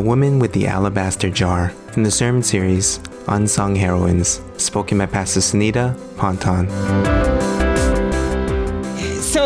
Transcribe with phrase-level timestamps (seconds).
[0.00, 5.40] The Woman with the Alabaster Jar from the sermon series Unsung Heroines, spoken by Pastor
[5.40, 7.19] Sanetta Ponton.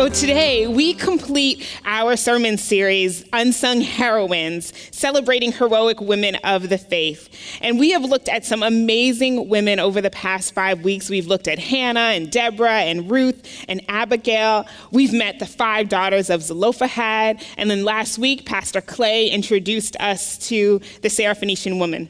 [0.05, 7.27] So today we complete our sermon series, Unsung Heroines, celebrating heroic women of the faith.
[7.59, 11.09] And we have looked at some amazing women over the past five weeks.
[11.09, 14.67] We've looked at Hannah and Deborah and Ruth and Abigail.
[14.91, 17.43] We've met the five daughters of Zelophehad.
[17.57, 22.09] And then last week, Pastor Clay introduced us to the Syrophoenician woman.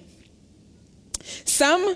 [1.45, 1.95] Some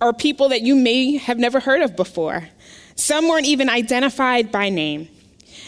[0.00, 2.48] are people that you may have never heard of before.
[2.94, 5.08] Some weren't even identified by name.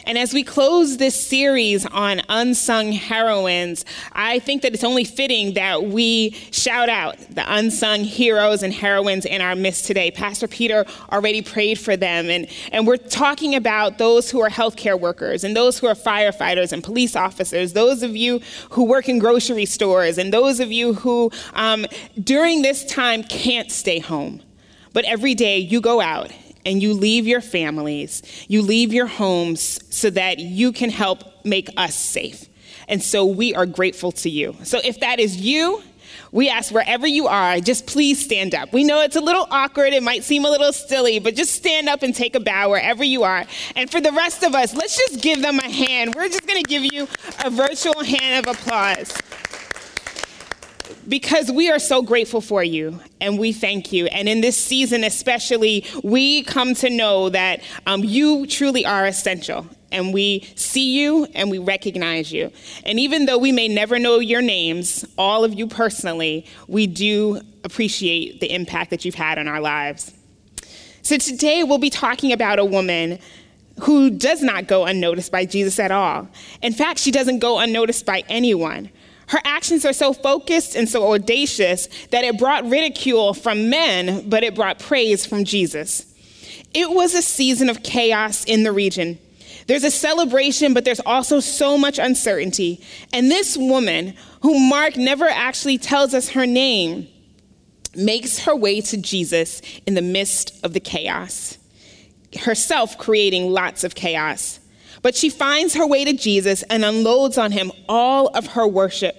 [0.04, 5.54] And as we close this series on unsung heroines, I think that it's only fitting
[5.54, 10.10] that we shout out the unsung heroes and heroines in our midst today.
[10.10, 14.98] Pastor Peter already prayed for them, and, and we're talking about those who are healthcare
[14.98, 19.18] workers, and those who are firefighters and police officers, those of you who work in
[19.18, 21.86] grocery stores, and those of you who um,
[22.22, 24.42] during this time can't stay home.
[24.92, 26.30] But every day you go out
[26.64, 31.68] and you leave your families, you leave your homes so that you can help make
[31.76, 32.48] us safe.
[32.88, 34.56] And so we are grateful to you.
[34.64, 35.82] So if that is you,
[36.30, 38.72] we ask wherever you are, just please stand up.
[38.72, 41.88] We know it's a little awkward, it might seem a little silly, but just stand
[41.88, 43.44] up and take a bow wherever you are.
[43.76, 46.14] And for the rest of us, let's just give them a hand.
[46.14, 47.06] We're just gonna give you
[47.44, 49.12] a virtual hand of applause
[51.12, 54.06] because we are so grateful for you and we thank you.
[54.06, 59.66] And in this season, especially, we come to know that um, you truly are essential.
[59.90, 62.50] And we see you and we recognize you.
[62.86, 67.42] And even though we may never know your names, all of you personally, we do
[67.62, 70.14] appreciate the impact that you've had on our lives.
[71.02, 73.18] So today we'll be talking about a woman
[73.82, 76.26] who does not go unnoticed by Jesus at all.
[76.62, 78.88] In fact, she doesn't go unnoticed by anyone.
[79.28, 84.44] Her actions are so focused and so audacious that it brought ridicule from men, but
[84.44, 86.06] it brought praise from Jesus.
[86.74, 89.18] It was a season of chaos in the region.
[89.66, 92.84] There's a celebration, but there's also so much uncertainty.
[93.12, 97.08] And this woman, who Mark never actually tells us her name,
[97.94, 101.58] makes her way to Jesus in the midst of the chaos,
[102.40, 104.58] herself creating lots of chaos.
[105.02, 109.16] But she finds her way to Jesus and unloads on him all of her worship.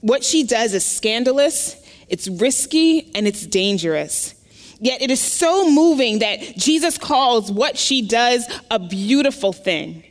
[0.00, 1.76] What she does is scandalous,
[2.08, 4.34] it's risky, and it's dangerous.
[4.80, 10.02] Yet it is so moving that Jesus calls what she does a beautiful thing.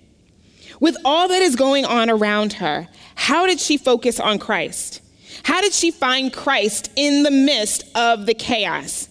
[0.79, 5.01] With all that is going on around her, how did she focus on Christ?
[5.43, 9.09] How did she find Christ in the midst of the chaos?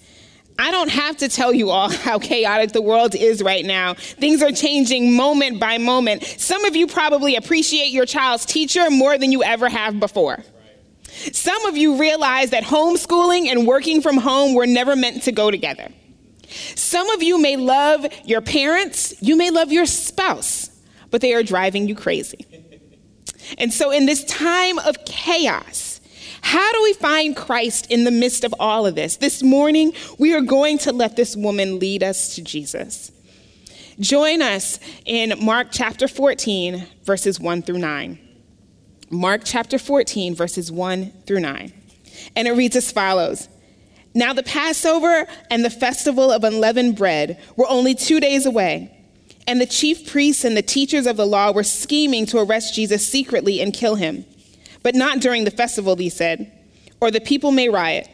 [0.61, 3.95] I don't have to tell you all how chaotic the world is right now.
[3.95, 6.23] Things are changing moment by moment.
[6.23, 10.45] Some of you probably appreciate your child's teacher more than you ever have before.
[11.33, 15.51] Some of you realize that homeschooling and working from home were never meant to go
[15.51, 15.89] together.
[16.75, 20.71] Some of you may love your parents, you may love your spouse,
[21.11, 22.45] but they are driving you crazy.
[23.57, 25.90] And so, in this time of chaos,
[26.43, 29.17] how do we find Christ in the midst of all of this?
[29.17, 33.13] This morning, we are going to let this woman lead us to Jesus.
[33.99, 38.19] Join us in Mark chapter 14, verses 1 through 9.
[39.11, 41.73] Mark chapter 14, verses 1 through 9.
[42.37, 43.49] And it reads as follows
[44.15, 48.97] Now the Passover and the festival of unleavened bread were only two days away.
[49.47, 53.07] And the chief priests and the teachers of the law were scheming to arrest Jesus
[53.07, 54.25] secretly and kill him.
[54.83, 56.51] But not during the festival, he said,
[57.01, 58.09] or the people may riot.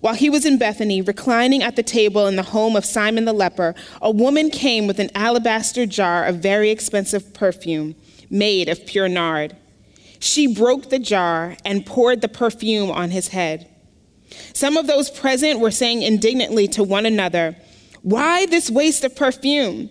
[0.00, 3.32] While he was in Bethany, reclining at the table in the home of Simon the
[3.32, 7.94] leper, a woman came with an alabaster jar of very expensive perfume
[8.28, 9.56] made of pure nard.
[10.18, 13.68] She broke the jar and poured the perfume on his head.
[14.54, 17.56] Some of those present were saying indignantly to one another,
[18.02, 19.90] Why this waste of perfume?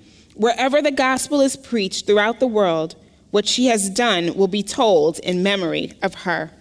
[0.41, 2.95] wherever the gospel is preached throughout the world,
[3.29, 6.51] what she has done will be told in memory of her.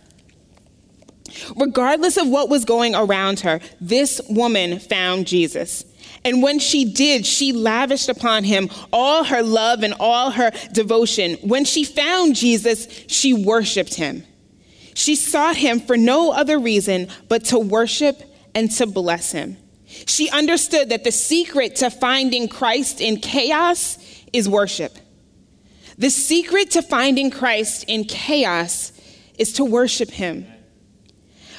[1.56, 5.84] Regardless of what was going around her, this woman found Jesus.
[6.24, 11.36] And when she did, she lavished upon him all her love and all her devotion.
[11.36, 14.24] When she found Jesus, she worshiped him.
[14.92, 18.22] She sought him for no other reason but to worship
[18.54, 19.56] and to bless him.
[20.06, 23.98] She understood that the secret to finding Christ in chaos
[24.32, 24.96] is worship.
[25.98, 28.92] The secret to finding Christ in chaos
[29.38, 30.46] is to worship him.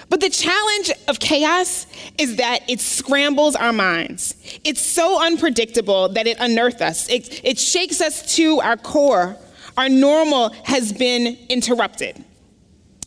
[0.09, 1.87] But the challenge of chaos
[2.17, 4.35] is that it scrambles our minds.
[4.65, 9.37] It's so unpredictable that it unearths us, it, it shakes us to our core.
[9.77, 12.21] Our normal has been interrupted.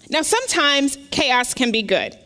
[0.08, 2.18] Now, sometimes chaos can be good.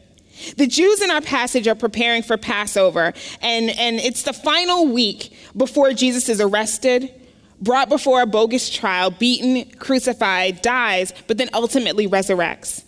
[0.56, 3.12] The Jews in our passage are preparing for Passover,
[3.42, 7.12] and, and it's the final week before Jesus is arrested,
[7.60, 12.84] brought before a bogus trial, beaten, crucified, dies, but then ultimately resurrects.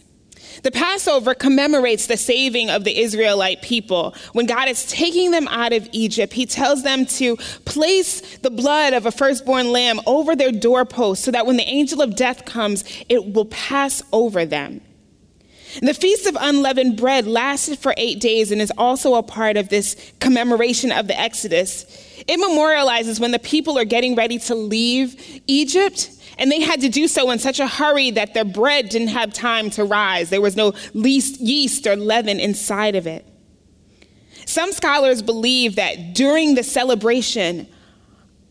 [0.62, 4.14] The Passover commemorates the saving of the Israelite people.
[4.32, 8.93] When God is taking them out of Egypt, He tells them to place the blood
[8.93, 12.85] of a firstborn lamb over their doorpost so that when the angel of death comes,
[13.08, 14.81] it will pass over them.
[15.81, 19.69] The Feast of Unleavened Bread lasted for eight days and is also a part of
[19.69, 21.84] this commemoration of the Exodus.
[22.26, 26.88] It memorializes when the people are getting ready to leave Egypt and they had to
[26.88, 30.31] do so in such a hurry that their bread didn't have time to rise.
[30.31, 33.26] There was no yeast or leaven inside of it.
[34.46, 37.69] Some scholars believe that during the celebration,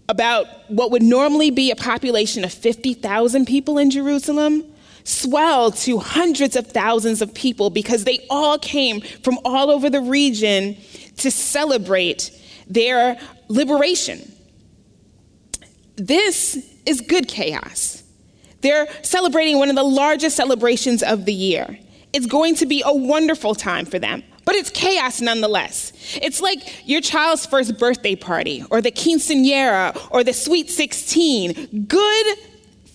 [0.10, 4.66] about what would normally be a population of 50,000 people in Jerusalem
[5.10, 10.02] swelled to hundreds of thousands of people because they all came from all over the
[10.02, 10.78] region
[11.18, 12.32] to celebrate
[12.68, 14.32] their liberation.
[15.96, 18.04] This is good chaos.
[18.62, 21.80] They're celebrating one of the largest celebrations of the year.
[22.14, 25.94] It's going to be a wonderful time for them, but it's chaos nonetheless.
[26.22, 31.86] It's like your child's first birthday party, or the quinceanera, or the sweet 16.
[31.88, 32.38] Good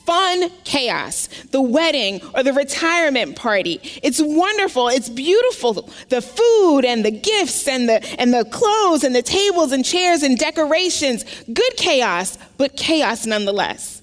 [0.05, 3.81] fun chaos, the wedding or the retirement party.
[4.03, 5.91] It's wonderful, it's beautiful.
[6.09, 10.23] The food and the gifts and the and the clothes and the tables and chairs
[10.23, 11.25] and decorations.
[11.53, 14.03] Good chaos, but chaos nonetheless.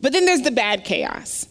[0.00, 1.46] But then there's the bad chaos.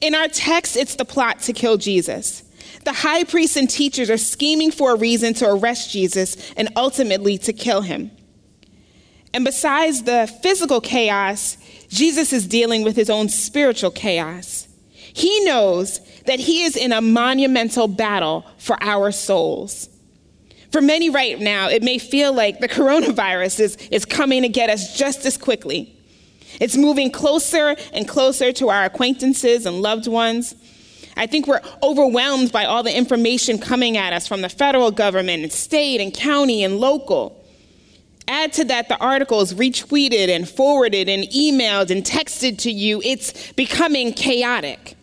[0.00, 2.42] In our text, it's the plot to kill Jesus.
[2.84, 7.38] The high priests and teachers are scheming for a reason to arrest Jesus and ultimately
[7.38, 8.10] to kill him.
[9.34, 14.68] And besides the physical chaos, Jesus is dealing with his own spiritual chaos.
[14.90, 19.88] He knows that he is in a monumental battle for our souls.
[20.70, 24.70] For many right now, it may feel like the coronavirus is, is coming to get
[24.70, 25.94] us just as quickly.
[26.60, 30.54] It's moving closer and closer to our acquaintances and loved ones.
[31.16, 35.42] I think we're overwhelmed by all the information coming at us from the federal government
[35.42, 37.37] and state and county and local.
[38.28, 43.00] Add to that the articles retweeted and forwarded and emailed and texted to you.
[43.02, 44.96] It's becoming chaotic.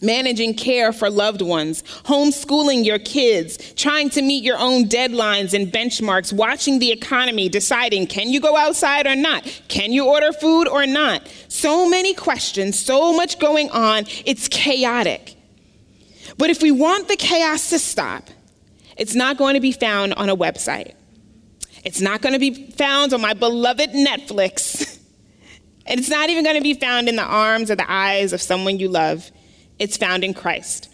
[0.00, 5.72] Managing care for loved ones, homeschooling your kids, trying to meet your own deadlines and
[5.72, 9.42] benchmarks, watching the economy, deciding can you go outside or not?
[9.68, 11.26] Can you order food or not?
[11.48, 14.04] So many questions, so much going on.
[14.26, 15.34] It's chaotic.
[16.38, 18.28] But if we want the chaos to stop,
[18.98, 20.92] it's not going to be found on a website.
[21.86, 24.98] It's not going to be found on my beloved Netflix.
[25.86, 28.42] and it's not even going to be found in the arms or the eyes of
[28.42, 29.30] someone you love.
[29.78, 30.92] It's found in Christ.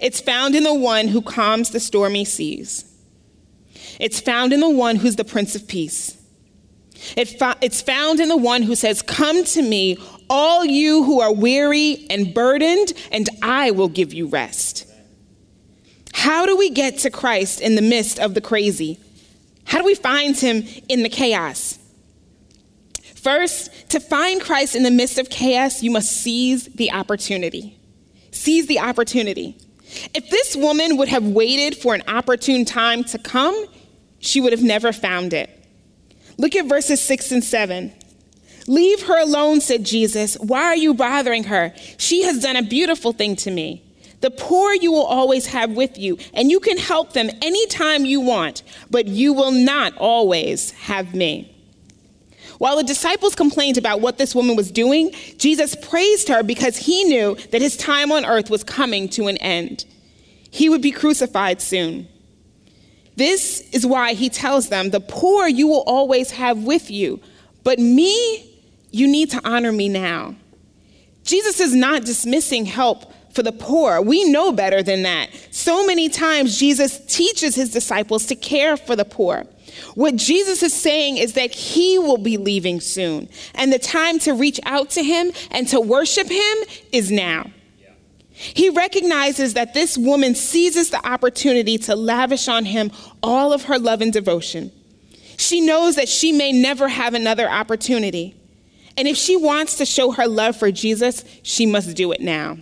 [0.00, 2.84] It's found in the one who calms the stormy seas.
[4.00, 6.20] It's found in the one who's the Prince of Peace.
[7.16, 11.20] It fo- it's found in the one who says, Come to me, all you who
[11.20, 14.84] are weary and burdened, and I will give you rest.
[16.12, 18.98] How do we get to Christ in the midst of the crazy?
[19.64, 21.78] How do we find him in the chaos?
[23.14, 27.78] First, to find Christ in the midst of chaos, you must seize the opportunity.
[28.32, 29.56] Seize the opportunity.
[30.14, 33.66] If this woman would have waited for an opportune time to come,
[34.18, 35.50] she would have never found it.
[36.38, 37.92] Look at verses 6 and 7.
[38.66, 40.36] Leave her alone, said Jesus.
[40.36, 41.74] Why are you bothering her?
[41.98, 43.84] She has done a beautiful thing to me.
[44.22, 48.20] The poor you will always have with you, and you can help them anytime you
[48.20, 51.52] want, but you will not always have me.
[52.58, 57.02] While the disciples complained about what this woman was doing, Jesus praised her because he
[57.02, 59.84] knew that his time on earth was coming to an end.
[60.52, 62.06] He would be crucified soon.
[63.16, 67.20] This is why he tells them, The poor you will always have with you,
[67.64, 68.48] but me,
[68.92, 70.36] you need to honor me now.
[71.24, 74.00] Jesus is not dismissing help for the poor.
[74.00, 75.30] We know better than that.
[75.50, 79.44] So many times, Jesus teaches his disciples to care for the poor.
[79.94, 84.32] What Jesus is saying is that he will be leaving soon, and the time to
[84.32, 86.58] reach out to him and to worship him
[86.92, 87.50] is now.
[88.32, 92.90] He recognizes that this woman seizes the opportunity to lavish on him
[93.22, 94.72] all of her love and devotion.
[95.36, 98.34] She knows that she may never have another opportunity.
[98.96, 102.58] And if she wants to show her love for Jesus, she must do it now.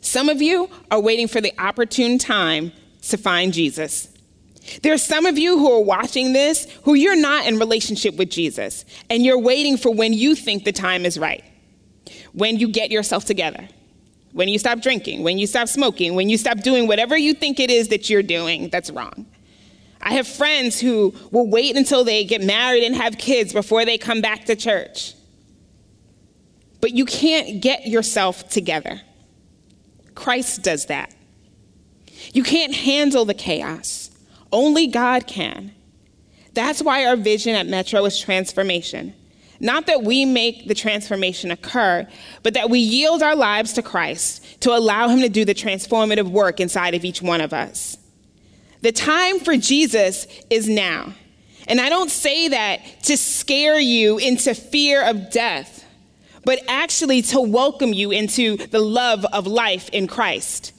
[0.00, 2.72] Some of you are waiting for the opportune time
[3.02, 4.08] to find Jesus.
[4.82, 8.30] There are some of you who are watching this who you're not in relationship with
[8.30, 11.44] Jesus, and you're waiting for when you think the time is right,
[12.32, 13.68] when you get yourself together,
[14.32, 17.60] when you stop drinking, when you stop smoking, when you stop doing whatever you think
[17.60, 19.26] it is that you're doing that's wrong.
[20.00, 23.98] I have friends who will wait until they get married and have kids before they
[23.98, 25.14] come back to church.
[26.80, 29.00] But you can't get yourself together.
[30.16, 31.14] Christ does that.
[32.32, 34.10] You can't handle the chaos.
[34.50, 35.72] Only God can.
[36.54, 39.14] That's why our vision at Metro is transformation.
[39.60, 42.06] Not that we make the transformation occur,
[42.42, 46.28] but that we yield our lives to Christ to allow Him to do the transformative
[46.30, 47.96] work inside of each one of us.
[48.82, 51.14] The time for Jesus is now.
[51.68, 55.75] And I don't say that to scare you into fear of death,
[56.46, 60.72] but actually to welcome you into the love of life in Christ.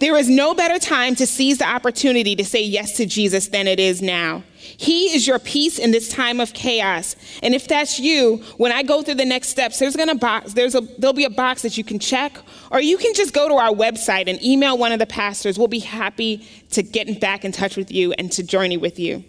[0.00, 3.68] There is no better time to seize the opportunity to say yes to Jesus than
[3.68, 4.44] it is now.
[4.56, 7.16] He is your peace in this time of chaos.
[7.42, 10.74] And if that's you, when I go through the next steps, there's gonna box, there's
[10.74, 12.38] a there'll be a box that you can check,
[12.70, 15.58] or you can just go to our website and email one of the pastors.
[15.58, 19.22] We'll be happy to get back in touch with you and to journey with you.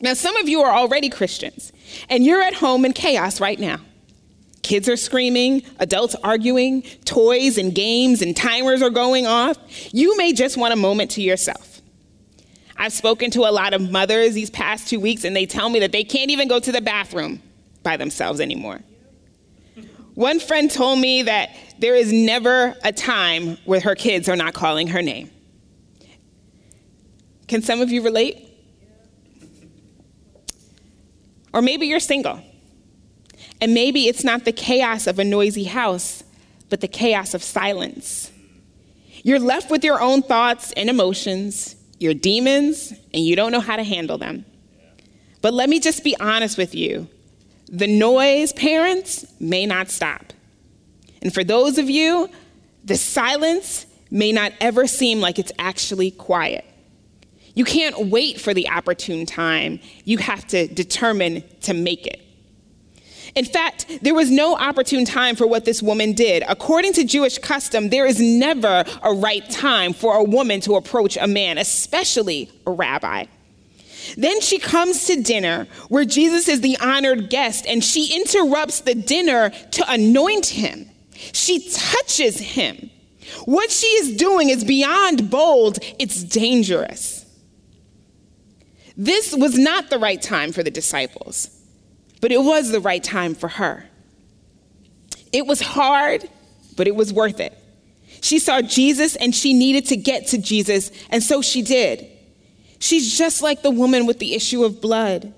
[0.00, 1.72] Now, some of you are already Christians,
[2.08, 3.78] and you're at home in chaos right now.
[4.70, 9.58] Kids are screaming, adults arguing, toys and games and timers are going off.
[9.92, 11.82] You may just want a moment to yourself.
[12.76, 15.80] I've spoken to a lot of mothers these past two weeks, and they tell me
[15.80, 17.42] that they can't even go to the bathroom
[17.82, 18.78] by themselves anymore.
[20.14, 21.50] One friend told me that
[21.80, 25.32] there is never a time where her kids are not calling her name.
[27.48, 28.46] Can some of you relate?
[31.52, 32.40] Or maybe you're single
[33.60, 36.22] and maybe it's not the chaos of a noisy house,
[36.68, 38.30] but the chaos of silence.
[39.22, 43.76] You're left with your own thoughts and emotions, your demons, and you don't know how
[43.76, 44.46] to handle them.
[45.42, 47.08] But let me just be honest with you
[47.68, 50.32] the noise, parents, may not stop.
[51.22, 52.28] And for those of you,
[52.84, 56.64] the silence may not ever seem like it's actually quiet.
[57.54, 62.20] You can't wait for the opportune time, you have to determine to make it.
[63.34, 66.42] In fact, there was no opportune time for what this woman did.
[66.48, 71.16] According to Jewish custom, there is never a right time for a woman to approach
[71.16, 73.26] a man, especially a rabbi.
[74.16, 78.94] Then she comes to dinner where Jesus is the honored guest and she interrupts the
[78.94, 80.90] dinner to anoint him.
[81.32, 82.90] She touches him.
[83.44, 87.24] What she is doing is beyond bold, it's dangerous.
[88.96, 91.59] This was not the right time for the disciples
[92.20, 93.84] but it was the right time for her.
[95.32, 96.28] It was hard,
[96.76, 97.56] but it was worth it.
[98.20, 102.06] She saw Jesus and she needed to get to Jesus, and so she did.
[102.78, 105.32] She's just like the woman with the issue of blood.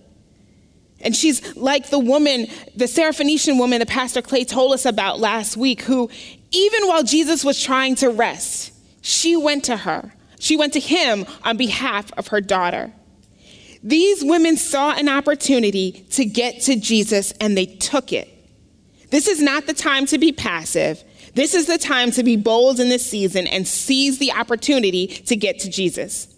[1.00, 2.46] And she's like the woman,
[2.76, 6.08] the Syrophoenician woman that Pastor Clay told us about last week, who,
[6.52, 10.12] even while Jesus was trying to rest, she went to her.
[10.38, 12.92] She went to him on behalf of her daughter.
[13.82, 18.28] These women saw an opportunity to get to Jesus and they took it.
[19.10, 21.02] This is not the time to be passive.
[21.34, 25.36] This is the time to be bold in this season and seize the opportunity to
[25.36, 26.28] get to Jesus.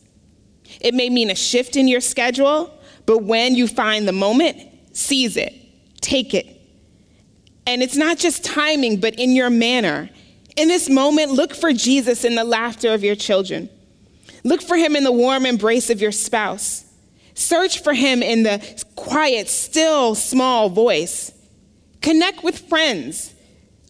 [0.80, 4.58] It may mean a shift in your schedule, but when you find the moment,
[4.92, 5.54] seize it,
[6.00, 6.46] take it.
[7.66, 10.10] And it's not just timing, but in your manner.
[10.56, 13.68] In this moment, look for Jesus in the laughter of your children.
[14.44, 16.84] Look for him in the warm embrace of your spouse.
[17.34, 21.32] Search for him in the quiet, still, small voice.
[22.00, 23.34] Connect with friends,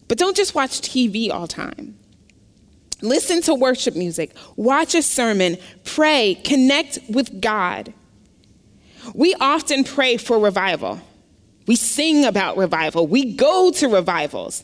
[0.07, 1.97] but don't just watch TV all time.
[3.01, 7.93] Listen to worship music, watch a sermon, pray, connect with God.
[9.13, 10.99] We often pray for revival.
[11.67, 13.05] We sing about revival.
[13.07, 14.63] We go to revivals.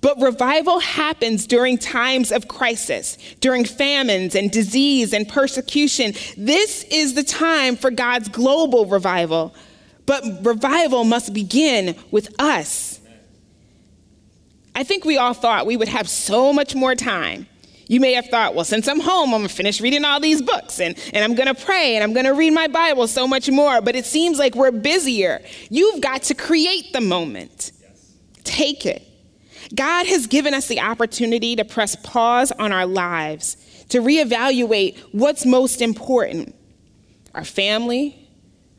[0.00, 6.14] But revival happens during times of crisis, during famines and disease and persecution.
[6.36, 9.54] This is the time for God's global revival.
[10.06, 13.00] But revival must begin with us.
[14.74, 17.46] I think we all thought we would have so much more time.
[17.86, 20.80] You may have thought, well, since I'm home, I'm gonna finish reading all these books
[20.80, 23.82] and, and I'm gonna pray and I'm gonna read my Bible so much more.
[23.82, 25.42] But it seems like we're busier.
[25.70, 27.72] You've got to create the moment.
[27.80, 28.12] Yes.
[28.44, 29.09] Take it.
[29.74, 33.56] God has given us the opportunity to press pause on our lives,
[33.90, 36.54] to reevaluate what's most important
[37.32, 38.28] our family,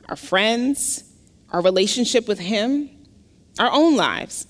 [0.10, 1.06] our friends,
[1.52, 2.90] our relationship with Him,
[3.60, 4.46] our own lives.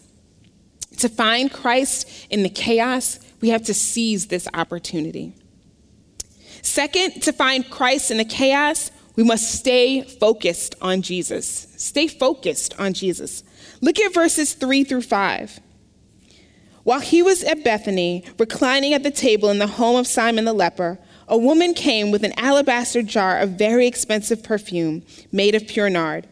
[0.97, 5.35] To find Christ in the chaos, we have to seize this opportunity.
[6.63, 11.67] Second, to find Christ in the chaos, we must stay focused on Jesus.
[11.77, 13.43] Stay focused on Jesus.
[13.81, 15.59] Look at verses 3 through 5.
[16.83, 20.53] While he was at Bethany, reclining at the table in the home of Simon the
[20.53, 20.97] leper,
[21.27, 26.27] a woman came with an alabaster jar of very expensive perfume made of pure nard.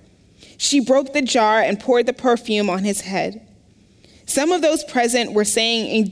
[0.58, 3.46] She broke the jar and poured the perfume on his head.
[4.26, 6.06] Some of those present were saying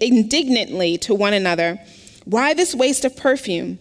[0.00, 1.80] indignantly to one another,
[2.24, 3.78] Why this waste of perfume?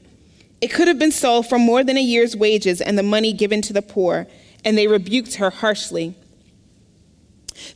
[0.62, 3.62] It could have been sold for more than a year's wages and the money given
[3.64, 4.28] to the poor.
[4.64, 6.16] And they rebuked her harshly.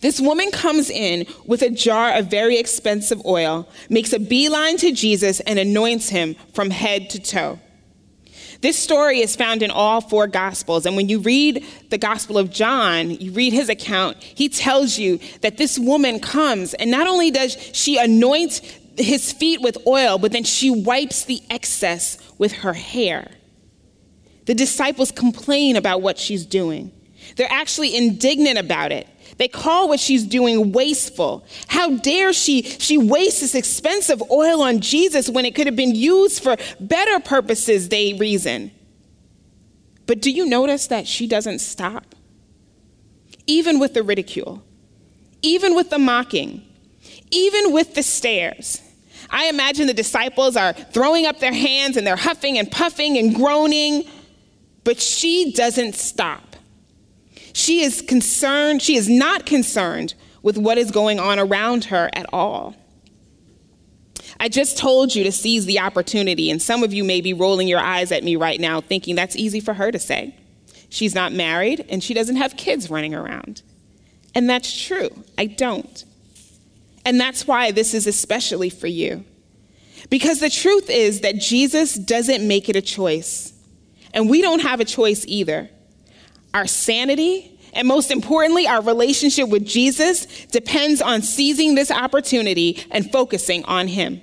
[0.02, 4.92] This woman comes in with a jar of very expensive oil, makes a beeline to
[4.92, 7.60] Jesus, and anoints him from head to toe.
[8.62, 10.86] This story is found in all four Gospels.
[10.86, 15.20] And when you read the Gospel of John, you read his account, he tells you
[15.42, 18.62] that this woman comes, and not only does she anoint
[18.98, 23.30] his feet with oil, but then she wipes the excess with her hair.
[24.46, 26.92] The disciples complain about what she's doing.
[27.36, 29.08] They're actually indignant about it.
[29.38, 31.46] They call what she's doing wasteful.
[31.68, 35.96] How dare she she waste this expensive oil on Jesus when it could have been
[35.96, 38.72] used for better purposes, they reason.
[40.08, 42.16] But do you notice that she doesn't stop?
[43.46, 44.64] Even with the ridicule,
[45.42, 46.64] even with the mocking,
[47.30, 48.82] even with the stares.
[49.30, 53.36] I imagine the disciples are throwing up their hands and they're huffing and puffing and
[53.36, 54.06] groaning,
[54.84, 56.47] but she doesn't stop.
[57.58, 62.28] She is concerned, she is not concerned with what is going on around her at
[62.32, 62.76] all.
[64.40, 67.68] I just told you to seize the opportunity, and some of you may be rolling
[67.68, 70.36] your eyes at me right now, thinking that's easy for her to say.
[70.90, 73.64] She's not married and she doesn't have kids running around.
[74.36, 75.10] And that's true.
[75.36, 76.06] I don't.
[77.06, 79.26] And that's why this is especially for you.
[80.12, 83.52] Because the truth is that Jesus doesn't make it a choice.
[84.14, 85.72] And we don't have a choice either.
[86.54, 93.10] Our sanity, and most importantly, our relationship with Jesus depends on seizing this opportunity and
[93.12, 94.20] focusing on Him.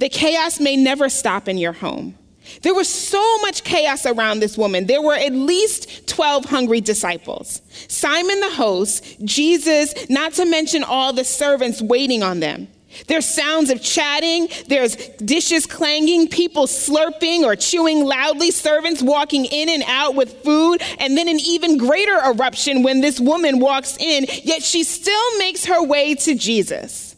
[0.00, 2.18] The chaos may never stop in your home.
[2.62, 4.86] There was so much chaos around this woman.
[4.86, 7.62] There were at least 12 hungry disciples.
[7.86, 12.66] Simon the host, Jesus, not to mention all the servants waiting on them.
[13.06, 19.68] There's sounds of chatting, there's dishes clanging, people slurping or chewing loudly, servants walking in
[19.68, 24.26] and out with food, and then an even greater eruption when this woman walks in,
[24.42, 27.14] yet she still makes her way to Jesus.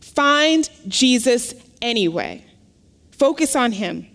[0.00, 2.44] Find Jesus anyway.
[3.12, 4.06] Focus on him.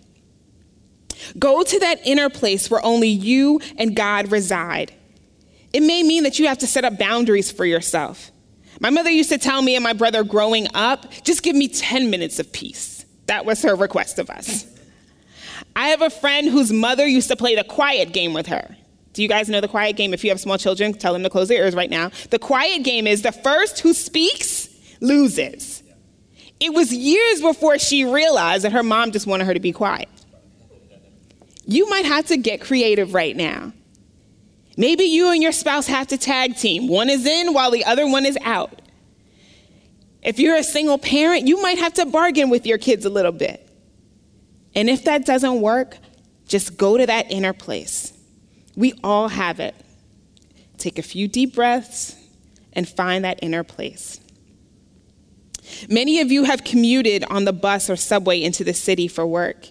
[1.38, 4.92] Go to that inner place where only you and God reside.
[5.72, 8.30] It may mean that you have to set up boundaries for yourself.
[8.80, 12.10] My mother used to tell me and my brother growing up, just give me 10
[12.10, 13.04] minutes of peace.
[13.26, 14.66] That was her request of us.
[15.74, 18.76] I have a friend whose mother used to play the quiet game with her.
[19.12, 20.14] Do you guys know the quiet game?
[20.14, 22.10] If you have small children, tell them to close their ears right now.
[22.30, 24.68] The quiet game is the first who speaks
[25.00, 25.82] loses.
[26.60, 30.08] It was years before she realized that her mom just wanted her to be quiet.
[31.66, 33.72] You might have to get creative right now.
[34.78, 36.86] Maybe you and your spouse have to tag team.
[36.86, 38.80] One is in while the other one is out.
[40.22, 43.32] If you're a single parent, you might have to bargain with your kids a little
[43.32, 43.68] bit.
[44.76, 45.98] And if that doesn't work,
[46.46, 48.12] just go to that inner place.
[48.76, 49.74] We all have it.
[50.76, 52.14] Take a few deep breaths
[52.72, 54.20] and find that inner place.
[55.88, 59.70] Many of you have commuted on the bus or subway into the city for work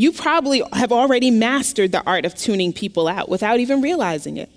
[0.00, 4.48] you probably have already mastered the art of tuning people out without even realizing it.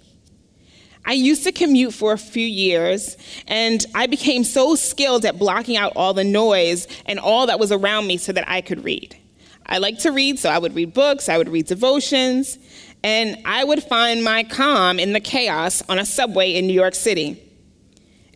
[1.06, 5.76] I used to commute for a few years, and I became so skilled at blocking
[5.76, 9.18] out all the noise and all that was around me so that I could read.
[9.66, 12.58] I liked to read, so I would read books, I would read devotions,
[13.04, 16.96] and I would find my calm in the chaos on a subway in New York
[16.96, 17.38] City.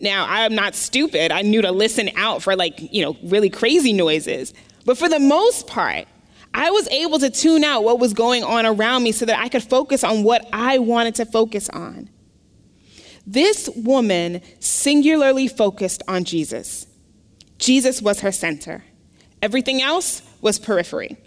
[0.01, 1.31] Now, I'm not stupid.
[1.31, 4.53] I knew to listen out for like, you know, really crazy noises.
[4.83, 6.05] But for the most part,
[6.57, 9.47] I was able to tune out what was going on around me so that I
[9.47, 12.09] could focus on what I wanted to focus on.
[13.27, 16.87] This woman singularly focused on Jesus.
[17.59, 18.83] Jesus was her center.
[19.39, 21.17] Everything else was periphery.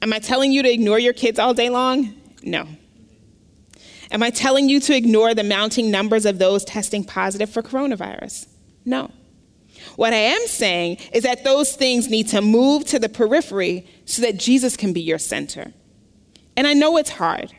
[0.00, 2.14] Am I telling you to ignore your kids all day long?
[2.44, 2.68] No.
[4.12, 8.46] Am I telling you to ignore the mounting numbers of those testing positive for coronavirus?
[8.84, 9.10] No.
[9.96, 14.22] What I am saying is that those things need to move to the periphery so
[14.22, 15.72] that Jesus can be your center.
[16.56, 17.52] And I know it's hard.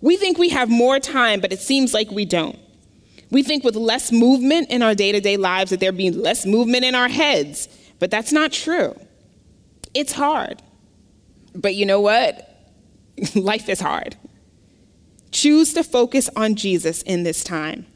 [0.00, 2.58] We think we have more time, but it seems like we don't.
[3.30, 6.46] We think with less movement in our day to day lives that there'd be less
[6.46, 8.94] movement in our heads, but that's not true.
[9.94, 10.62] It's hard.
[11.54, 12.50] But you know what?
[13.34, 14.16] Life is hard.
[15.30, 17.86] Choose to focus on Jesus in this time.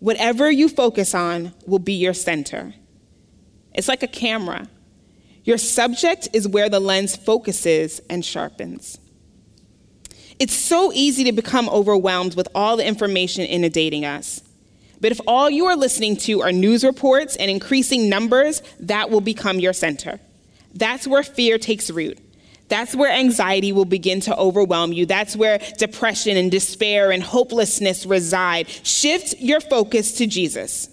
[0.00, 2.74] Whatever you focus on will be your center.
[3.72, 4.68] It's like a camera.
[5.44, 8.98] Your subject is where the lens focuses and sharpens.
[10.38, 14.42] It's so easy to become overwhelmed with all the information inundating us.
[15.00, 19.20] But if all you are listening to are news reports and increasing numbers, that will
[19.20, 20.18] become your center.
[20.72, 22.18] That's where fear takes root.
[22.68, 25.06] That's where anxiety will begin to overwhelm you.
[25.06, 28.68] That's where depression and despair and hopelessness reside.
[28.68, 30.88] Shift your focus to Jesus.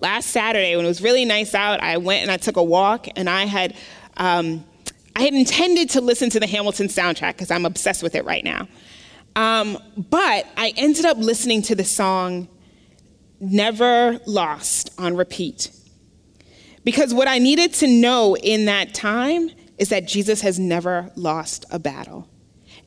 [0.00, 3.08] Last Saturday, when it was really nice out, I went and I took a walk,
[3.16, 3.74] and I had
[4.16, 4.64] um,
[5.16, 8.44] I had intended to listen to the Hamilton soundtrack because I'm obsessed with it right
[8.44, 8.68] now.
[9.34, 12.48] Um, but I ended up listening to the song
[13.40, 15.70] Never Lost on repeat.
[16.84, 21.64] Because what I needed to know in that time is that Jesus has never lost
[21.70, 22.28] a battle.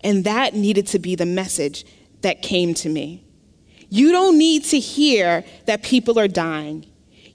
[0.01, 1.85] And that needed to be the message
[2.21, 3.23] that came to me.
[3.89, 6.85] You don't need to hear that people are dying.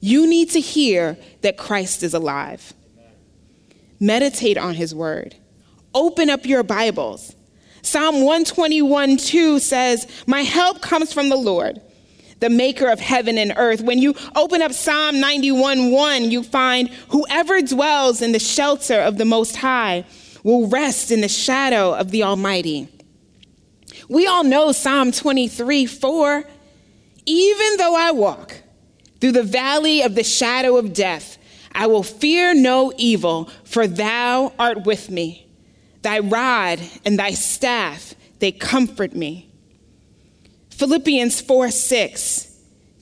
[0.01, 2.73] You need to hear that Christ is alive.
[3.99, 5.37] Meditate on his word.
[5.95, 7.35] Open up your Bibles.
[7.83, 11.81] Psalm 121 2 says, My help comes from the Lord,
[12.40, 13.81] the maker of heaven and earth.
[13.81, 19.18] When you open up Psalm 91 1, you find, Whoever dwells in the shelter of
[19.18, 20.05] the Most High
[20.42, 22.88] will rest in the shadow of the Almighty.
[24.09, 26.44] We all know Psalm 23 4.
[27.29, 28.62] Even though I walk
[29.20, 31.38] through the valley of the shadow of death,
[31.72, 35.46] I will fear no evil, for thou art with me.
[36.03, 39.45] Thy rod and thy staff, they comfort me.
[40.77, 42.53] Philippians 4 6.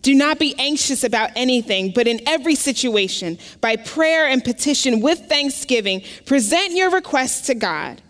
[0.03, 5.29] Do not be anxious about anything, but in every situation, by prayer and petition with
[5.31, 8.03] thanksgiving, present your requests to God,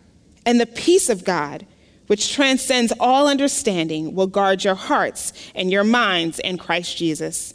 [0.44, 1.64] and the peace of God,
[2.08, 7.53] which transcends all understanding, will guard your hearts and your minds in Christ Jesus.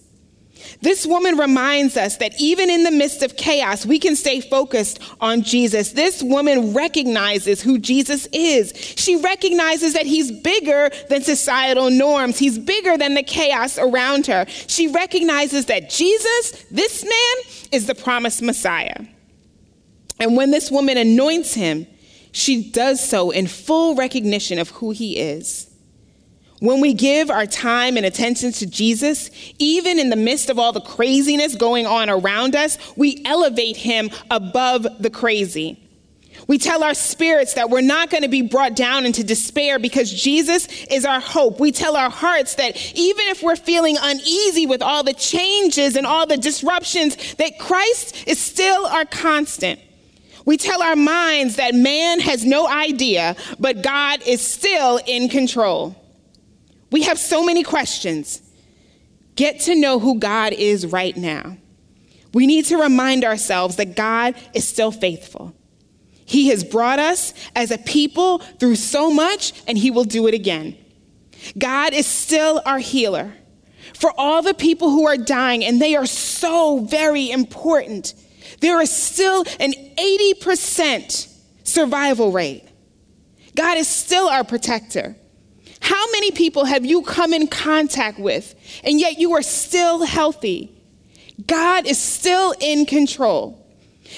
[0.81, 4.99] This woman reminds us that even in the midst of chaos, we can stay focused
[5.21, 5.91] on Jesus.
[5.91, 8.73] This woman recognizes who Jesus is.
[8.75, 14.45] She recognizes that he's bigger than societal norms, he's bigger than the chaos around her.
[14.47, 19.05] She recognizes that Jesus, this man, is the promised Messiah.
[20.19, 21.87] And when this woman anoints him,
[22.31, 25.68] she does so in full recognition of who he is.
[26.59, 30.73] When we give our time and attention to Jesus, even in the midst of all
[30.73, 35.79] the craziness going on around us, we elevate him above the crazy.
[36.47, 40.11] We tell our spirits that we're not going to be brought down into despair because
[40.11, 41.59] Jesus is our hope.
[41.59, 46.05] We tell our hearts that even if we're feeling uneasy with all the changes and
[46.05, 49.79] all the disruptions, that Christ is still our constant.
[50.45, 55.95] We tell our minds that man has no idea, but God is still in control.
[56.91, 58.41] We have so many questions.
[59.35, 61.57] Get to know who God is right now.
[62.33, 65.55] We need to remind ourselves that God is still faithful.
[66.25, 70.33] He has brought us as a people through so much, and He will do it
[70.33, 70.77] again.
[71.57, 73.33] God is still our healer.
[73.95, 78.13] For all the people who are dying, and they are so very important,
[78.61, 82.63] there is still an 80% survival rate.
[83.55, 85.15] God is still our protector.
[85.81, 90.75] How many people have you come in contact with and yet you are still healthy?
[91.47, 93.65] God is still in control.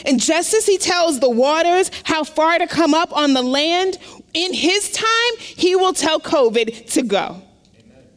[0.06, 3.98] And just as he tells the waters how far to come up on the land,
[4.34, 7.42] in his time, he will tell COVID to go.
[7.78, 8.08] Amen.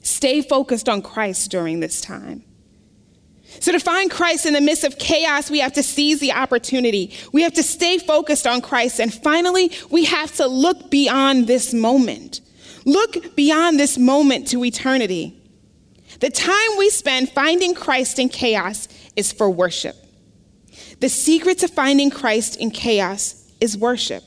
[0.00, 2.44] Stay focused on Christ during this time.
[3.60, 7.14] So, to find Christ in the midst of chaos, we have to seize the opportunity.
[7.32, 9.00] We have to stay focused on Christ.
[9.00, 12.40] And finally, we have to look beyond this moment.
[12.84, 15.40] Look beyond this moment to eternity.
[16.20, 19.96] The time we spend finding Christ in chaos is for worship.
[21.00, 24.22] The secret to finding Christ in chaos is worship.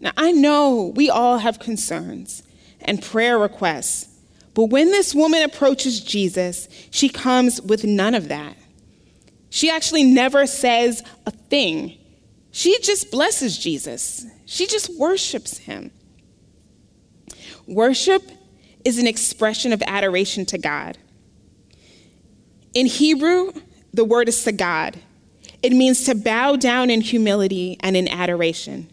[0.00, 2.42] Now, I know we all have concerns
[2.80, 4.08] and prayer requests,
[4.54, 8.56] but when this woman approaches Jesus, she comes with none of that.
[9.50, 11.96] She actually never says a thing.
[12.50, 15.90] She just blesses Jesus, she just worships him.
[17.66, 18.22] Worship
[18.84, 20.98] is an expression of adoration to God.
[22.74, 23.52] In Hebrew,
[23.92, 24.96] the word is sagad.
[25.62, 28.88] It means to bow down in humility and in adoration.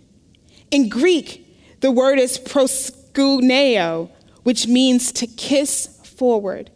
[0.69, 1.45] In Greek,
[1.81, 4.10] the word is proskuneo,
[4.43, 6.69] which means to kiss forward.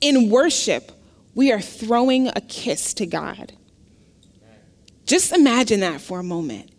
[0.00, 0.92] In worship,
[1.34, 3.52] we are throwing a kiss to God.
[5.06, 6.70] Just imagine that for a moment.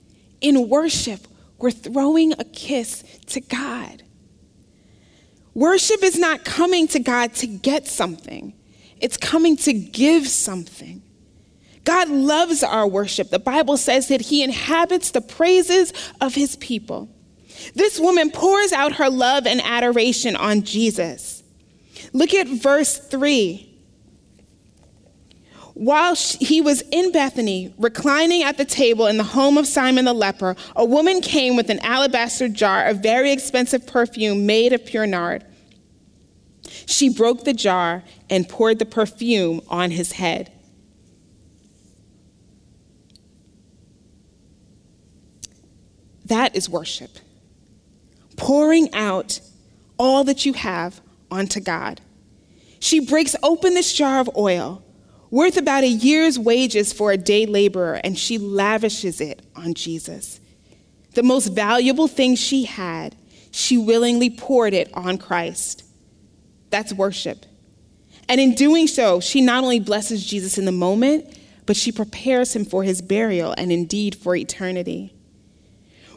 [0.42, 4.04] In worship, we're throwing a kiss to God.
[5.60, 8.54] Worship is not coming to God to get something,
[9.02, 11.02] it's coming to give something.
[11.84, 13.30] God loves our worship.
[13.30, 15.92] The Bible says that He inhabits the praises
[16.22, 17.10] of His people.
[17.76, 21.44] This woman pours out her love and adoration on Jesus.
[22.14, 23.66] Look at verse 3.
[25.74, 30.14] While he was in Bethany, reclining at the table in the home of Simon the
[30.14, 35.06] leper, a woman came with an alabaster jar of very expensive perfume made of pure
[35.08, 35.46] nard.
[36.86, 40.52] She broke the jar and poured the perfume on his head.
[46.26, 47.18] That is worship.
[48.38, 49.42] Pouring out
[49.98, 51.02] all that you have
[51.32, 52.02] onto God.
[52.80, 54.84] She breaks open this jar of oil,
[55.32, 60.40] worth about a year's wages for a day laborer, and she lavishes it on Jesus.
[61.16, 63.16] The most valuable thing she had,
[63.52, 65.84] she willingly poured it on Christ.
[66.70, 67.46] That's worship.
[68.28, 72.56] And in doing so, she not only blesses Jesus in the moment, but she prepares
[72.56, 75.14] him for his burial and indeed for eternity.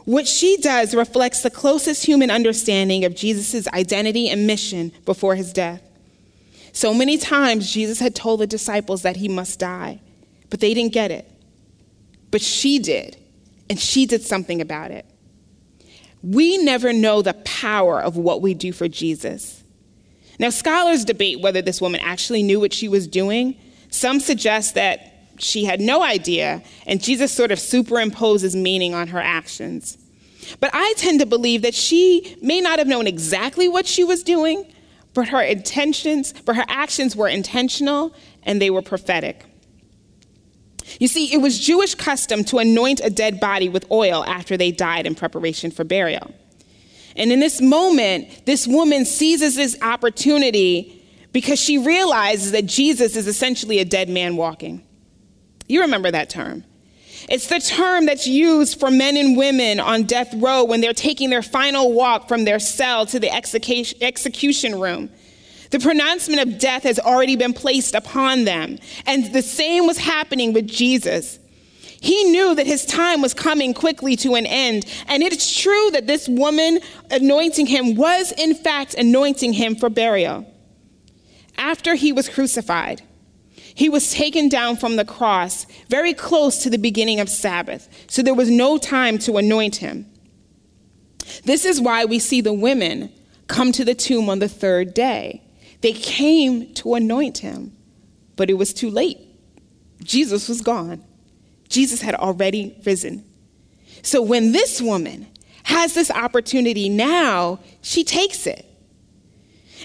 [0.05, 5.53] What she does reflects the closest human understanding of Jesus' identity and mission before his
[5.53, 5.81] death.
[6.73, 10.01] So many times, Jesus had told the disciples that he must die,
[10.49, 11.29] but they didn't get it.
[12.31, 13.15] But she did,
[13.69, 15.05] and she did something about it.
[16.23, 19.62] We never know the power of what we do for Jesus.
[20.39, 23.55] Now, scholars debate whether this woman actually knew what she was doing.
[23.89, 29.19] Some suggest that she had no idea, and Jesus sort of superimposes meaning on her
[29.19, 29.97] actions.
[30.59, 34.23] But I tend to believe that she may not have known exactly what she was
[34.23, 34.71] doing,
[35.13, 39.45] but her intentions, but her actions were intentional and they were prophetic.
[40.99, 44.71] You see, it was Jewish custom to anoint a dead body with oil after they
[44.71, 46.33] died in preparation for burial.
[47.15, 53.27] And in this moment, this woman seizes this opportunity because she realizes that Jesus is
[53.27, 54.85] essentially a dead man walking.
[55.67, 56.63] You remember that term.
[57.29, 61.29] It's the term that's used for men and women on death row when they're taking
[61.29, 65.09] their final walk from their cell to the execution room.
[65.71, 68.77] The pronouncement of death has already been placed upon them.
[69.05, 71.39] And the same was happening with Jesus.
[72.03, 74.85] He knew that his time was coming quickly to an end.
[75.07, 79.89] And it is true that this woman anointing him was, in fact, anointing him for
[79.89, 80.45] burial.
[81.57, 83.03] After he was crucified,
[83.73, 88.21] he was taken down from the cross very close to the beginning of Sabbath, so
[88.21, 90.05] there was no time to anoint him.
[91.45, 93.13] This is why we see the women
[93.47, 95.41] come to the tomb on the third day.
[95.79, 97.71] They came to anoint him,
[98.35, 99.19] but it was too late.
[100.03, 101.01] Jesus was gone.
[101.73, 103.25] Jesus had already risen.
[104.03, 105.27] So when this woman
[105.63, 108.65] has this opportunity now, she takes it.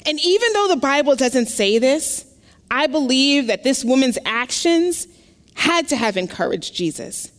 [0.05, 2.27] And even though the Bible doesn't say this,
[2.71, 5.07] I believe that this woman's actions
[5.55, 7.33] had to have encouraged Jesus.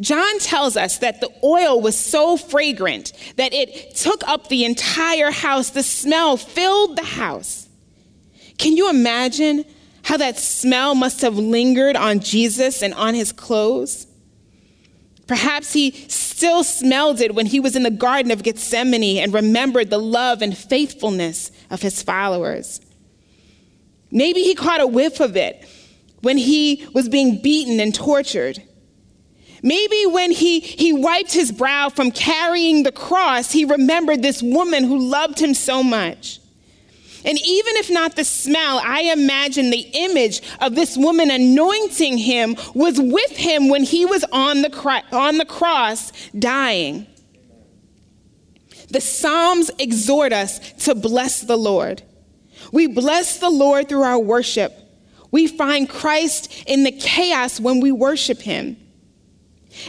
[0.00, 5.30] John tells us that the oil was so fragrant that it took up the entire
[5.30, 5.70] house.
[5.70, 7.68] The smell filled the house.
[8.58, 9.64] Can you imagine
[10.06, 14.06] how that smell must have lingered on Jesus and on his clothes?
[15.26, 19.90] Perhaps he still smelled it when he was in the Garden of Gethsemane and remembered
[19.90, 22.80] the love and faithfulness of his followers.
[24.12, 25.68] Maybe he caught a whiff of it
[26.20, 28.62] when he was being beaten and tortured.
[29.60, 34.84] Maybe when he, he wiped his brow from carrying the cross, he remembered this woman
[34.84, 36.38] who loved him so much.
[37.26, 42.56] And even if not the smell, I imagine the image of this woman anointing him
[42.72, 47.08] was with him when he was on the, on the cross dying.
[48.90, 52.02] The Psalms exhort us to bless the Lord.
[52.72, 54.72] We bless the Lord through our worship.
[55.32, 58.76] We find Christ in the chaos when we worship him.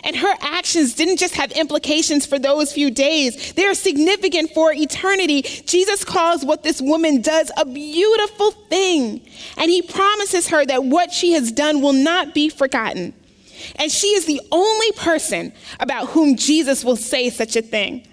[0.04, 4.72] And her actions didn't just have implications for those few days, they are significant for
[4.74, 5.42] eternity.
[5.42, 9.22] Jesus calls what this woman does a beautiful thing.
[9.58, 13.14] And he promises her that what she has done will not be forgotten.
[13.78, 18.08] And she is the only person about whom Jesus will say such a thing.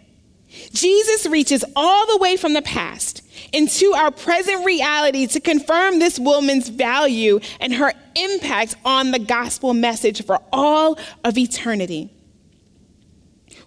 [0.72, 3.23] Jesus reaches all the way from the past
[3.54, 9.72] into our present reality to confirm this woman's value and her impact on the gospel
[9.72, 12.10] message for all of eternity.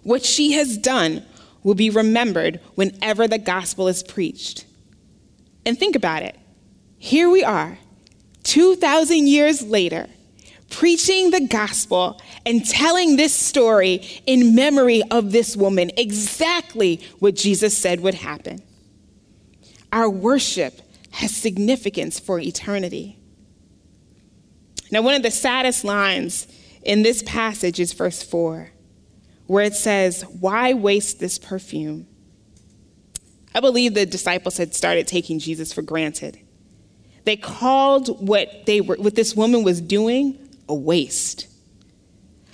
[0.02, 1.24] What she has done
[1.62, 4.66] will be remembered whenever the gospel is preached.
[5.64, 6.36] And think about it.
[6.98, 7.78] Here we are,
[8.44, 10.06] 2,000 years later,
[10.70, 17.76] preaching the gospel and telling this story in memory of this woman, exactly what Jesus
[17.76, 18.62] said would happen.
[19.92, 20.80] Our worship
[21.12, 23.18] has significance for eternity.
[24.90, 26.46] Now, one of the saddest lines
[26.82, 28.70] in this passage is verse 4,
[29.46, 32.06] where it says, Why waste this perfume?
[33.54, 36.38] I believe the disciples had started taking Jesus for granted.
[37.24, 41.46] They called what, they were, what this woman was doing a waste.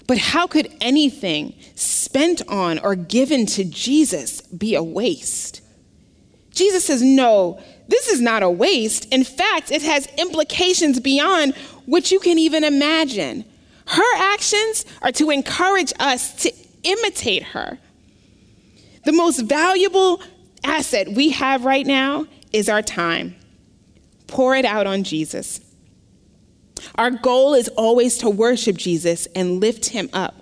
[0.07, 5.61] But how could anything spent on or given to Jesus be a waste?
[6.55, 9.07] Jesus says, No, this is not a waste.
[9.13, 11.55] In fact, it has implications beyond
[11.87, 13.45] what you can even imagine.
[13.87, 17.79] Her actions are to encourage us to imitate her.
[19.05, 20.23] The most valuable
[20.63, 23.35] asset we have right now is our time.
[24.27, 25.61] Pour it out on Jesus.
[26.97, 30.35] Our goal is always to worship Jesus and lift him up.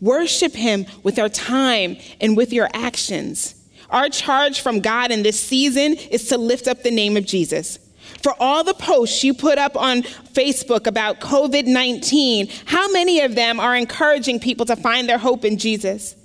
[0.00, 3.55] Worship him with our time and with your actions.
[3.90, 7.78] Our charge from God in this season is to lift up the name of Jesus.
[8.22, 13.34] For all the posts you put up on Facebook about COVID 19, how many of
[13.34, 16.16] them are encouraging people to find their hope in Jesus?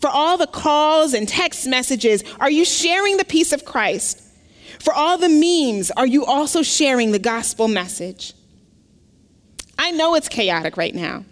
[0.00, 4.22] For all the calls and text messages, are you sharing the peace of Christ?
[4.80, 8.34] For all the memes, are you also sharing the gospel message?
[9.78, 11.24] I know it's chaotic right now.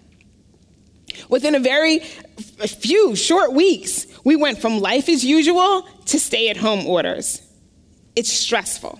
[1.28, 6.56] Within a very few short weeks, we went from life as usual to stay at
[6.56, 7.42] home orders.
[8.16, 8.98] It's stressful.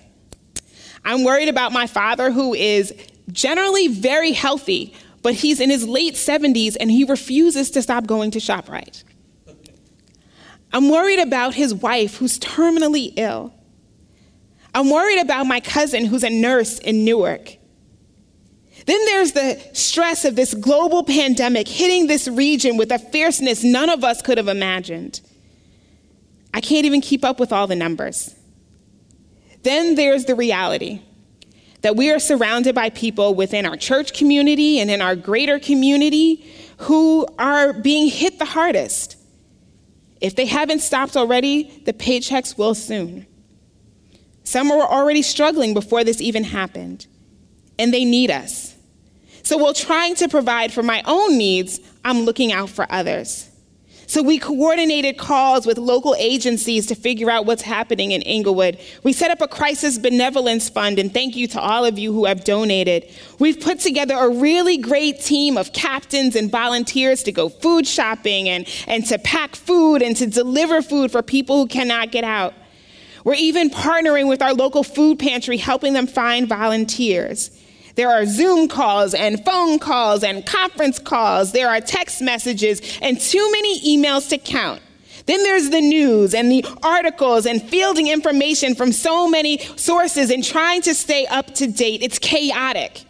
[1.03, 2.93] I'm worried about my father, who is
[3.31, 8.31] generally very healthy, but he's in his late 70s and he refuses to stop going
[8.31, 9.03] to ShopRite.
[10.71, 13.53] I'm worried about his wife, who's terminally ill.
[14.73, 17.57] I'm worried about my cousin, who's a nurse in Newark.
[18.85, 23.89] Then there's the stress of this global pandemic hitting this region with a fierceness none
[23.89, 25.21] of us could have imagined.
[26.53, 28.35] I can't even keep up with all the numbers.
[29.63, 31.01] Then there's the reality
[31.81, 36.45] that we are surrounded by people within our church community and in our greater community
[36.77, 39.17] who are being hit the hardest.
[40.21, 43.27] If they haven't stopped already, the paychecks will soon.
[44.43, 47.07] Some were already struggling before this even happened,
[47.77, 48.74] and they need us.
[49.45, 53.47] So while trying to provide for my own needs, I'm looking out for others.
[54.07, 58.79] So we coordinated calls with local agencies to figure out what's happening in Englewood.
[59.03, 62.25] We set up a crisis benevolence fund, and thank you to all of you who
[62.25, 63.07] have donated.
[63.37, 68.49] We've put together a really great team of captains and volunteers to go food shopping
[68.49, 72.55] and, and to pack food and to deliver food for people who cannot get out.
[73.23, 77.51] We're even partnering with our local food pantry, helping them find volunteers.
[77.95, 81.53] There are Zoom calls and phone calls and conference calls.
[81.53, 84.81] There are text messages and too many emails to count.
[85.25, 90.43] Then there's the news and the articles and fielding information from so many sources and
[90.43, 92.03] trying to stay up to date.
[92.03, 93.05] It's chaotic.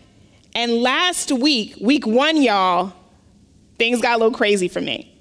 [0.53, 2.93] And last week, week one, y'all,
[3.77, 5.11] things got a little crazy for me.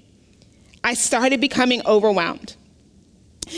[0.83, 2.55] I started becoming overwhelmed.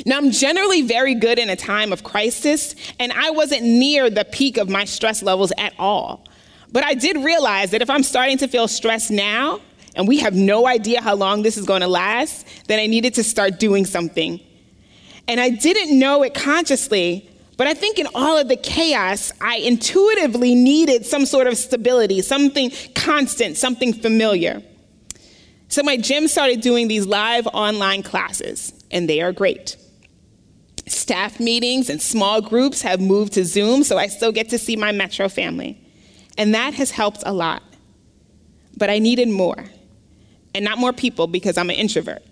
[0.06, 4.26] Now, I'm generally very good in a time of crisis, and I wasn't near the
[4.26, 6.26] peak of my stress levels at all.
[6.71, 9.62] But I did realize that if I'm starting to feel stressed now,
[9.95, 13.15] and we have no idea how long this is going to last, then I needed
[13.15, 14.39] to start doing something.
[15.28, 19.58] And I didn't know it consciously, but I think in all of the chaos, I
[19.58, 24.62] intuitively needed some sort of stability, something constant, something familiar.
[25.69, 29.75] So my gym started doing these live online classes and they are great.
[30.87, 34.77] Staff meetings and small groups have moved to Zoom, so I still get to see
[34.77, 35.77] my Metro family.
[36.37, 37.62] And that has helped a lot.
[38.77, 39.65] But I needed more.
[40.56, 42.23] And not more people because I'm an introvert.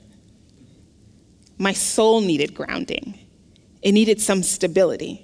[1.57, 3.19] My soul needed grounding,
[3.81, 5.21] it needed some stability.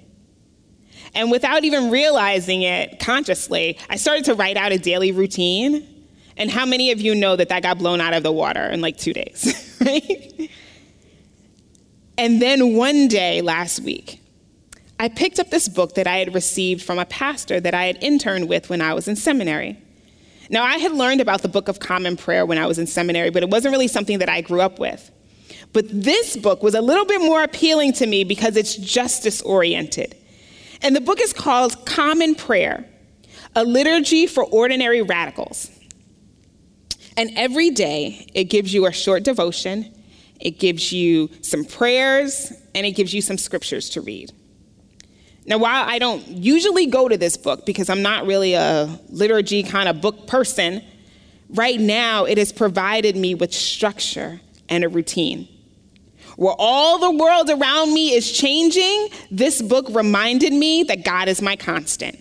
[1.14, 5.86] And without even realizing it consciously, I started to write out a daily routine.
[6.36, 8.80] And how many of you know that that got blown out of the water in
[8.80, 10.50] like two days, right?
[12.18, 14.20] And then one day last week,
[14.98, 17.98] I picked up this book that I had received from a pastor that I had
[18.02, 19.76] interned with when I was in seminary.
[20.48, 23.30] Now, I had learned about the Book of Common Prayer when I was in seminary,
[23.30, 25.10] but it wasn't really something that I grew up with.
[25.72, 30.14] But this book was a little bit more appealing to me because it's justice oriented.
[30.82, 32.84] And the book is called Common Prayer
[33.56, 35.70] A Liturgy for Ordinary Radicals.
[37.16, 39.92] And every day it gives you a short devotion,
[40.40, 44.32] it gives you some prayers, and it gives you some scriptures to read.
[45.44, 49.62] Now, while I don't usually go to this book because I'm not really a liturgy
[49.62, 50.82] kind of book person,
[51.50, 55.48] right now it has provided me with structure and a routine.
[56.36, 61.42] Where all the world around me is changing, this book reminded me that God is
[61.42, 62.18] my constant.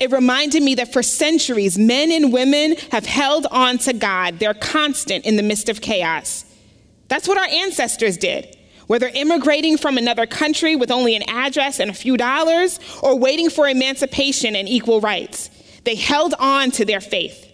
[0.00, 4.38] It reminded me that for centuries, men and women have held on to God.
[4.38, 6.44] They're constant in the midst of chaos.
[7.08, 8.56] That's what our ancestors did.
[8.86, 13.50] Whether immigrating from another country with only an address and a few dollars, or waiting
[13.50, 15.50] for emancipation and equal rights,
[15.84, 17.44] they held on to their faith.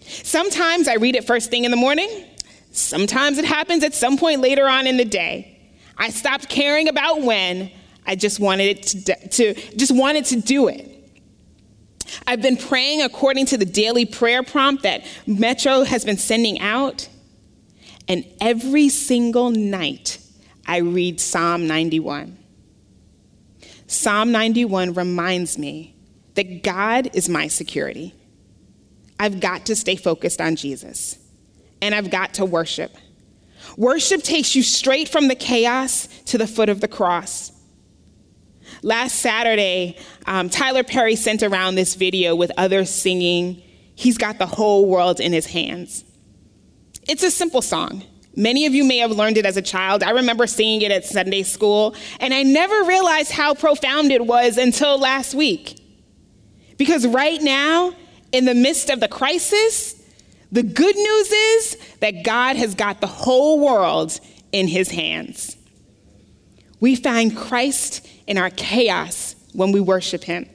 [0.00, 2.24] Sometimes I read it first thing in the morning,
[2.70, 5.58] sometimes it happens at some point later on in the day.
[5.96, 7.70] I stopped caring about when,
[8.06, 10.93] I just wanted it to, to just wanted to do it.
[12.26, 17.08] I've been praying according to the daily prayer prompt that Metro has been sending out.
[18.08, 20.18] And every single night,
[20.66, 22.38] I read Psalm 91.
[23.86, 25.94] Psalm 91 reminds me
[26.34, 28.14] that God is my security.
[29.18, 31.18] I've got to stay focused on Jesus,
[31.80, 32.96] and I've got to worship.
[33.76, 37.52] Worship takes you straight from the chaos to the foot of the cross.
[38.84, 43.62] Last Saturday, um, Tyler Perry sent around this video with others singing,
[43.94, 46.04] He's Got the Whole World in His Hands.
[47.08, 48.04] It's a simple song.
[48.36, 50.02] Many of you may have learned it as a child.
[50.02, 54.58] I remember singing it at Sunday school, and I never realized how profound it was
[54.58, 55.80] until last week.
[56.76, 57.94] Because right now,
[58.32, 59.94] in the midst of the crisis,
[60.52, 64.20] the good news is that God has got the whole world
[64.52, 65.56] in his hands.
[66.80, 70.48] We find Christ in our chaos when we worship him.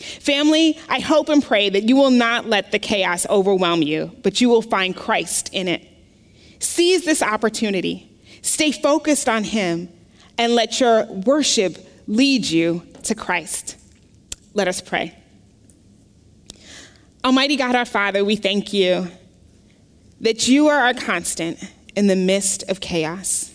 [0.00, 4.40] Family, I hope and pray that you will not let the chaos overwhelm you, but
[4.40, 5.86] you will find Christ in it.
[6.58, 8.10] Seize this opportunity.
[8.42, 9.90] Stay focused on Him
[10.38, 11.76] and let your worship
[12.06, 13.76] lead you to Christ.
[14.54, 15.14] Let us pray.
[17.22, 19.08] Almighty God, our Father, we thank you
[20.20, 21.62] that you are our constant
[21.94, 23.49] in the midst of chaos.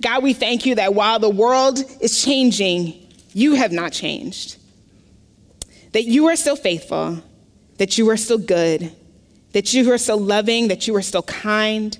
[0.00, 4.56] God, we thank you that while the world is changing, you have not changed.
[5.92, 7.22] That you are still faithful,
[7.78, 8.94] that you are still good,
[9.52, 11.96] that you are so loving, that you are still kind,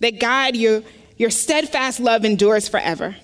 [0.00, 0.82] that God, your,
[1.16, 3.16] your steadfast love endures forever.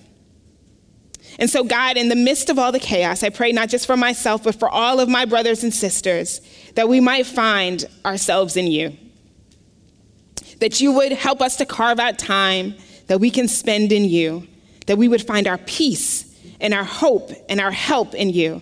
[1.39, 3.95] And so, God, in the midst of all the chaos, I pray not just for
[3.97, 6.41] myself, but for all of my brothers and sisters,
[6.73, 8.97] that we might find ourselves in you.
[10.59, 12.75] That you would help us to carve out time
[13.07, 14.47] that we can spend in you,
[14.85, 16.23] that we would find our peace
[16.59, 18.61] and our hope and our help in you.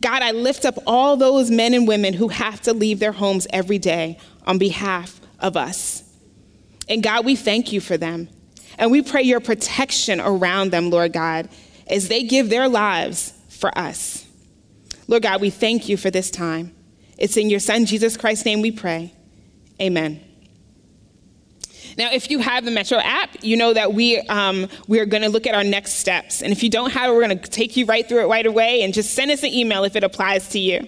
[0.00, 3.46] God, I lift up all those men and women who have to leave their homes
[3.50, 6.02] every day on behalf of us.
[6.88, 8.28] And God, we thank you for them.
[8.78, 11.48] And we pray your protection around them, Lord God,
[11.88, 14.24] as they give their lives for us.
[15.08, 16.74] Lord God, we thank you for this time.
[17.16, 19.12] It's in your Son, Jesus Christ's name, we pray.
[19.80, 20.27] Amen.
[21.98, 25.24] Now, if you have the Metro app, you know that we, um, we are going
[25.24, 26.42] to look at our next steps.
[26.42, 28.46] And if you don't have it, we're going to take you right through it right
[28.46, 30.86] away and just send us an email if it applies to you.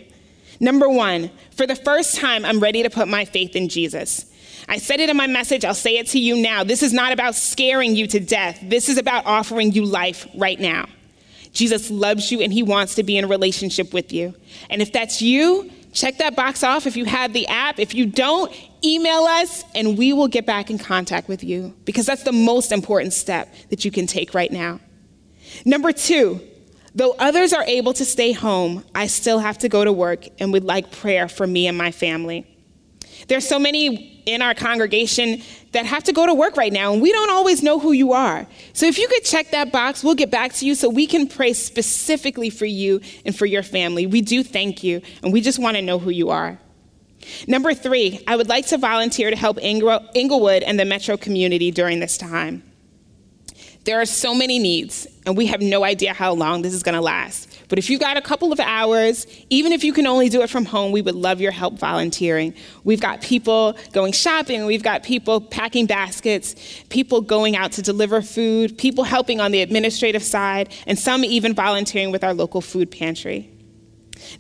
[0.61, 4.27] Number one, for the first time, I'm ready to put my faith in Jesus.
[4.69, 6.63] I said it in my message, I'll say it to you now.
[6.63, 10.61] This is not about scaring you to death, this is about offering you life right
[10.61, 10.87] now.
[11.53, 14.33] Jesus loves you and he wants to be in a relationship with you.
[14.69, 17.79] And if that's you, check that box off if you have the app.
[17.79, 18.53] If you don't,
[18.85, 22.73] email us and we will get back in contact with you because that's the most
[22.73, 24.81] important step that you can take right now.
[25.65, 26.41] Number two,
[26.95, 30.53] though others are able to stay home, I still have to go to work and
[30.53, 32.47] would like prayer for me and my family.
[33.31, 37.01] There's so many in our congregation that have to go to work right now, and
[37.01, 38.45] we don't always know who you are.
[38.73, 41.29] So if you could check that box, we'll get back to you so we can
[41.29, 44.05] pray specifically for you and for your family.
[44.05, 46.59] We do thank you, and we just want to know who you are.
[47.47, 52.01] Number three, I would like to volunteer to help Englewood and the Metro community during
[52.01, 52.65] this time.
[53.85, 56.97] There are so many needs, and we have no idea how long this is going
[56.97, 57.50] to last.
[57.71, 60.51] But if you've got a couple of hours, even if you can only do it
[60.51, 62.53] from home, we would love your help volunteering.
[62.83, 66.57] We've got people going shopping, we've got people packing baskets,
[66.89, 71.55] people going out to deliver food, people helping on the administrative side, and some even
[71.55, 73.49] volunteering with our local food pantry.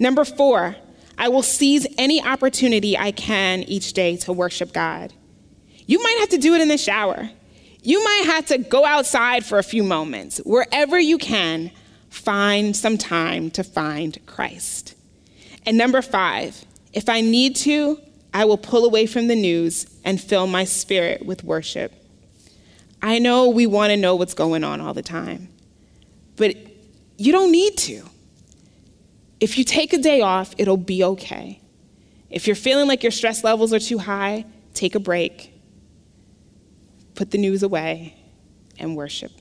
[0.00, 0.74] Number four,
[1.16, 5.12] I will seize any opportunity I can each day to worship God.
[5.86, 7.30] You might have to do it in the shower.
[7.82, 10.38] You might have to go outside for a few moments.
[10.38, 11.70] Wherever you can,
[12.10, 14.94] find some time to find Christ.
[15.64, 17.98] And number five, if I need to,
[18.34, 21.92] I will pull away from the news and fill my spirit with worship.
[23.02, 25.48] I know we want to know what's going on all the time,
[26.36, 26.54] but
[27.16, 28.02] you don't need to.
[29.40, 31.60] If you take a day off, it'll be okay.
[32.28, 34.44] If you're feeling like your stress levels are too high,
[34.74, 35.52] take a break,
[37.14, 38.16] put the news away,
[38.78, 39.32] and worship.